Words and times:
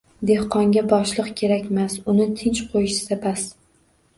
Dehqonga 0.27 0.81
boshliq 0.93 1.29
kerakmas, 1.41 1.99
uni 2.15 2.27
tinch 2.41 2.63
qo‘yishsa 2.73 3.19
bas! 3.29 3.45